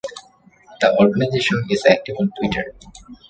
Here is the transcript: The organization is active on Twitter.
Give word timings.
The 0.79 0.97
organization 0.99 1.63
is 1.69 1.85
active 1.87 2.15
on 2.19 2.31
Twitter. 2.39 2.73